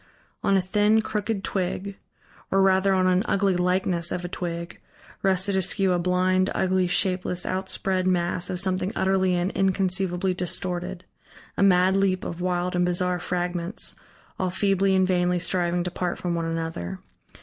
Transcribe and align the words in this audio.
On 0.41 0.57
a 0.57 0.61
thin, 0.63 1.01
crooked 1.03 1.43
twig, 1.43 1.95
or 2.49 2.59
rather 2.63 2.91
on 2.91 3.05
an 3.05 3.21
ugly 3.25 3.55
likeness 3.55 4.11
of 4.11 4.25
a 4.25 4.27
twig 4.27 4.79
rested 5.21 5.55
askew 5.55 5.91
a 5.93 5.99
blind, 5.99 6.49
ugly, 6.55 6.87
shapeless, 6.87 7.45
outspread 7.45 8.07
mass 8.07 8.49
of 8.49 8.59
something 8.59 8.91
utterly 8.95 9.35
and 9.35 9.51
inconceivably 9.51 10.33
distorted, 10.33 11.05
a 11.55 11.61
mad 11.61 11.95
leap 11.95 12.23
of 12.25 12.41
wild 12.41 12.75
and 12.75 12.83
bizarre 12.87 13.19
fragments, 13.19 13.93
all 14.39 14.49
feebly 14.49 14.95
and 14.95 15.05
vainly 15.07 15.37
striving 15.37 15.83
to 15.83 15.91
part 15.91 16.17
from 16.17 16.33
one 16.33 16.45
another. 16.45 16.97